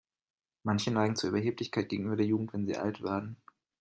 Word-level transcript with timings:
Manche 0.63 0.89
neigen 0.89 1.15
zu 1.15 1.27
Überheblichkeit 1.27 1.89
gegenüber 1.89 2.15
der 2.15 2.25
Jugend, 2.25 2.53
wenn 2.53 2.65
sie 2.65 2.75
alt 2.75 3.03
werden. 3.03 3.37